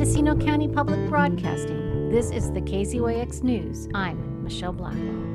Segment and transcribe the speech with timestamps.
[0.00, 3.86] Mendocino County Public Broadcasting, this is the KZYX News.
[3.92, 5.26] I'm Michelle Blackwell.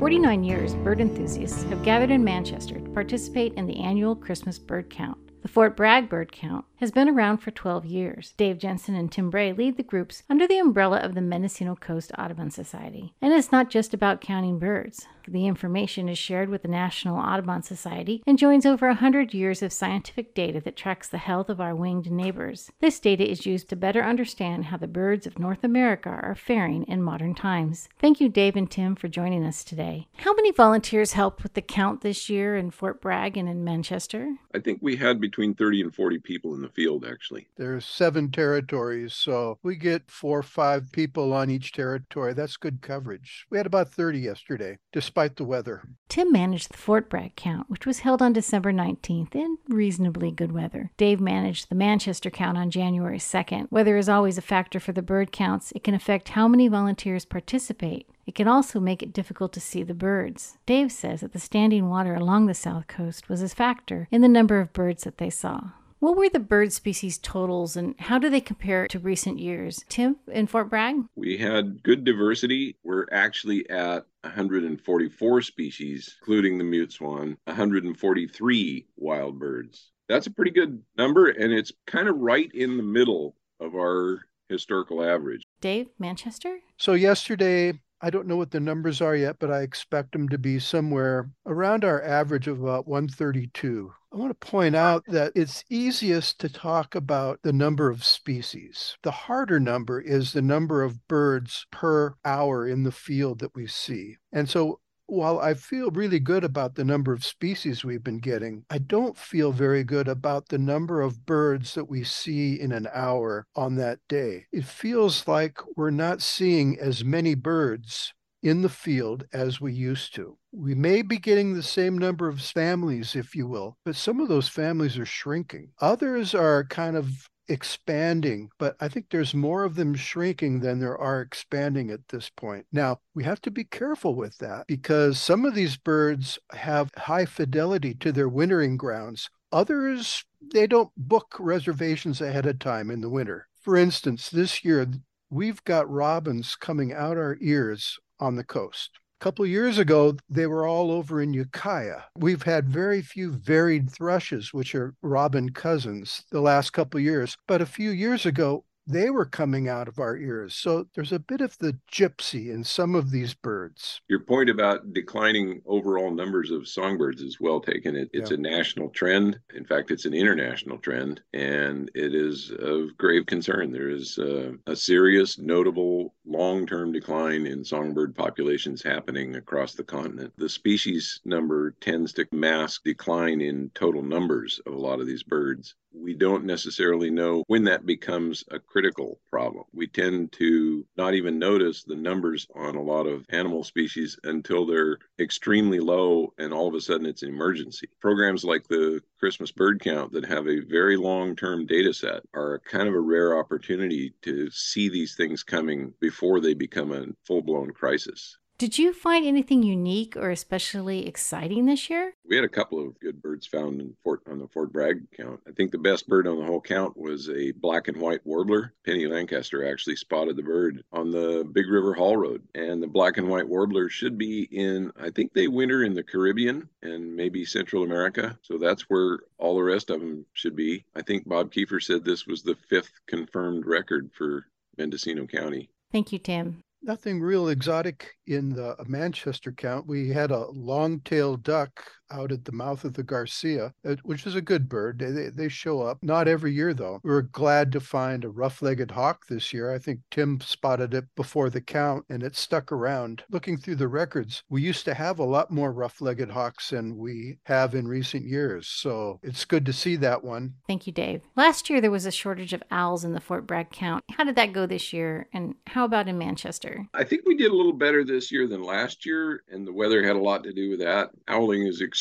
[0.00, 4.90] 49 years, bird enthusiasts have gathered in Manchester to participate in the annual Christmas bird
[4.90, 5.16] count.
[5.42, 8.34] The Fort Bragg bird count has been around for 12 years.
[8.36, 12.12] Dave Jensen and Tim Bray lead the groups under the umbrella of the Mendocino Coast
[12.18, 13.14] Audubon Society.
[13.20, 15.06] And it's not just about counting birds.
[15.30, 19.72] The information is shared with the National Audubon Society and joins over 100 years of
[19.72, 22.70] scientific data that tracks the health of our winged neighbors.
[22.80, 26.84] This data is used to better understand how the birds of North America are faring
[26.84, 27.88] in modern times.
[27.98, 30.08] Thank you, Dave and Tim, for joining us today.
[30.18, 34.36] How many volunteers helped with the count this year in Fort Bragg and in Manchester?
[34.54, 37.48] I think we had between 30 and 40 people in the field, actually.
[37.56, 42.32] There's seven territories, so we get four or five people on each territory.
[42.34, 43.46] That's good coverage.
[43.50, 45.82] We had about 30 yesterday, despite the weather.
[46.08, 50.52] Tim managed the Fort Bragg count, which was held on December 19th in reasonably good
[50.52, 50.90] weather.
[50.96, 53.70] Dave managed the Manchester count on January 2nd.
[53.70, 55.72] Weather is always a factor for the bird counts.
[55.72, 58.08] It can affect how many volunteers participate.
[58.28, 60.58] It can also make it difficult to see the birds.
[60.66, 64.28] Dave says that the standing water along the south coast was a factor in the
[64.28, 65.70] number of birds that they saw.
[66.00, 69.84] What were the bird species totals and how do they compare to recent years?
[69.88, 71.04] Tim, in Fort Bragg?
[71.16, 72.76] We had good diversity.
[72.84, 79.90] We're actually at 144 species, including the mute swan, 143 wild birds.
[80.08, 84.20] That's a pretty good number, and it's kind of right in the middle of our
[84.48, 85.42] historical average.
[85.60, 86.60] Dave, Manchester?
[86.76, 90.38] So, yesterday, I don't know what the numbers are yet, but I expect them to
[90.38, 93.92] be somewhere around our average of about 132.
[94.12, 98.96] I want to point out that it's easiest to talk about the number of species.
[99.02, 103.66] The harder number is the number of birds per hour in the field that we
[103.66, 104.16] see.
[104.32, 108.64] And so while I feel really good about the number of species we've been getting,
[108.68, 112.86] I don't feel very good about the number of birds that we see in an
[112.92, 114.46] hour on that day.
[114.52, 120.14] It feels like we're not seeing as many birds in the field as we used
[120.14, 120.36] to.
[120.52, 124.28] We may be getting the same number of families, if you will, but some of
[124.28, 125.70] those families are shrinking.
[125.80, 130.96] Others are kind of expanding, but I think there's more of them shrinking than there
[130.96, 132.66] are expanding at this point.
[132.72, 137.24] Now, we have to be careful with that because some of these birds have high
[137.24, 139.30] fidelity to their wintering grounds.
[139.50, 143.48] Others, they don't book reservations ahead of time in the winter.
[143.60, 144.86] For instance, this year,
[145.30, 148.98] we've got robins coming out our ears on the coast.
[149.20, 152.02] A couple years ago, they were all over in Ukiah.
[152.16, 157.36] We've had very few varied thrushes, which are robin cousins, the last couple years.
[157.48, 160.54] But a few years ago, they were coming out of our ears.
[160.54, 164.00] So there's a bit of the gypsy in some of these birds.
[164.08, 167.96] Your point about declining overall numbers of songbirds is well taken.
[167.96, 168.38] It, it's yeah.
[168.38, 169.38] a national trend.
[169.54, 173.72] In fact, it's an international trend, and it is of grave concern.
[173.72, 179.82] There is uh, a serious, notable, long term decline in songbird populations happening across the
[179.82, 180.32] continent.
[180.36, 185.24] The species number tends to mask decline in total numbers of a lot of these
[185.24, 189.64] birds we don't necessarily know when that becomes a critical problem.
[189.72, 194.66] We tend to not even notice the numbers on a lot of animal species until
[194.66, 197.88] they're extremely low and all of a sudden it's an emergency.
[198.00, 202.60] Programs like the Christmas bird count that have a very long term data set are
[202.64, 207.42] kind of a rare opportunity to see these things coming before they become a full
[207.42, 208.38] blown crisis.
[208.58, 212.14] Did you find anything unique or especially exciting this year?
[212.28, 215.38] We had a couple of good birds found in Fort on the Fort Bragg count.
[215.46, 218.74] I think the best bird on the whole count was a black and white warbler.
[218.84, 222.42] Penny Lancaster actually spotted the bird on the Big River Haul Road.
[222.56, 226.02] And the black and white warbler should be in I think they winter in the
[226.02, 228.36] Caribbean and maybe Central America.
[228.42, 230.84] So that's where all the rest of them should be.
[230.96, 234.46] I think Bob Keiffer said this was the fifth confirmed record for
[234.76, 235.70] Mendocino County.
[235.92, 239.86] Thank you, Tim nothing real exotic in the Manchester count.
[239.86, 244.34] We had a long-tailed duck out at the mouth of the Garcia, uh, which is
[244.34, 244.98] a good bird.
[244.98, 245.98] They, they show up.
[246.02, 247.00] Not every year, though.
[247.02, 249.72] We were glad to find a rough legged hawk this year.
[249.72, 253.24] I think Tim spotted it before the count and it stuck around.
[253.30, 256.96] Looking through the records, we used to have a lot more rough legged hawks than
[256.96, 258.66] we have in recent years.
[258.66, 260.54] So it's good to see that one.
[260.66, 261.22] Thank you, Dave.
[261.36, 264.04] Last year, there was a shortage of owls in the Fort Bragg count.
[264.10, 265.28] How did that go this year?
[265.32, 266.86] And how about in Manchester?
[266.94, 270.04] I think we did a little better this year than last year, and the weather
[270.04, 271.10] had a lot to do with that.
[271.28, 271.97] Owling is extremely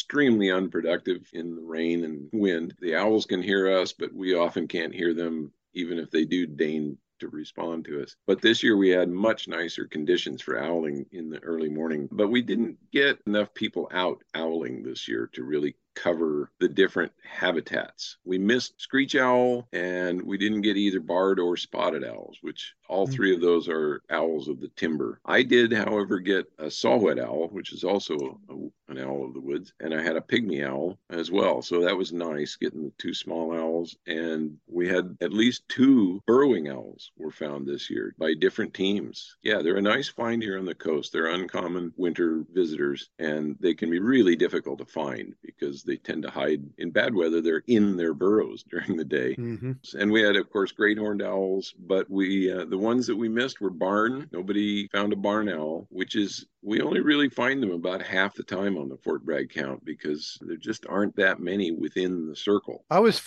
[0.51, 2.75] unproductive in the rain and wind.
[2.79, 6.45] The owls can hear us, but we often can't hear them, even if they do
[6.45, 8.15] deign to respond to us.
[8.25, 12.29] But this year we had much nicer conditions for owling in the early morning, but
[12.29, 18.17] we didn't get enough people out owling this year to really cover the different habitats.
[18.23, 23.07] We missed screech owl and we didn't get either barred or spotted owls, which all
[23.07, 23.13] hmm.
[23.13, 25.19] three of those are owls of the timber.
[25.25, 28.55] I did, however, get a saw-whet owl, which is also a,
[28.97, 31.61] an owl of the woods, and I had a pygmy owl as well.
[31.61, 33.76] So that was nice getting the two small owls.
[34.06, 39.38] And we had at least two burrowing owls were found this year by different teams.
[39.44, 41.12] Yeah, they're a nice find here on the coast.
[41.12, 46.24] They're uncommon winter visitors, and they can be really difficult to find because they tend
[46.24, 47.41] to hide in bad weather.
[47.41, 49.35] They're in their burrows during the day.
[49.35, 49.74] Mm-hmm.
[50.00, 53.30] And we had, of course, great horned owls, but we uh, the ones that we
[53.30, 54.30] missed were barn.
[54.31, 58.44] Nobody found a barn owl, which is we only really find them about half the
[58.44, 62.83] time on the Fort Bragg count because there just aren't that many within the circle.
[62.89, 63.18] I was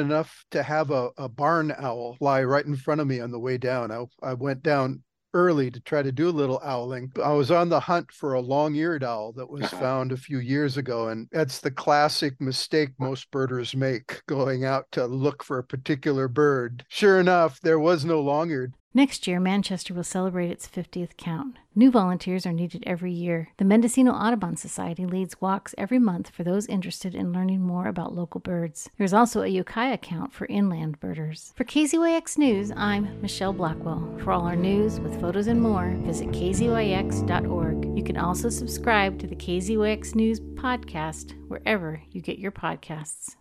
[0.00, 3.30] fortunate enough to have a, a barn owl fly right in front of me on
[3.30, 3.90] the way down.
[3.90, 5.02] I, I went down
[5.32, 7.12] early to try to do a little owling.
[7.22, 9.78] I was on the hunt for a long eared owl that was uh-huh.
[9.78, 11.08] found a few years ago.
[11.08, 16.26] And that's the classic mistake most birders make going out to look for a particular
[16.26, 16.84] bird.
[16.88, 18.74] Sure enough, there was no long eared.
[18.92, 21.58] Next year, Manchester will celebrate its 50th count.
[21.76, 23.50] New volunteers are needed every year.
[23.56, 28.16] The Mendocino Audubon Society leads walks every month for those interested in learning more about
[28.16, 28.90] local birds.
[28.98, 31.52] There's also a Ukiah count for inland birders.
[31.56, 34.18] For KZYX News, I'm Michelle Blackwell.
[34.24, 37.96] For all our news with photos and more, visit kzyx.org.
[37.96, 43.36] You can also subscribe to the KZYX News podcast wherever you get your podcasts.